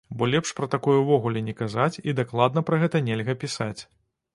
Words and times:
Бо 0.19 0.23
лепш 0.35 0.53
пра 0.59 0.69
такое 0.75 0.95
ўвогуле 1.01 1.39
не 1.49 1.55
казаць 1.61 2.01
і 2.09 2.19
дакладна 2.23 2.67
пра 2.71 2.85
гэта 2.87 3.07
нельга 3.13 3.41
пісаць. 3.47 3.77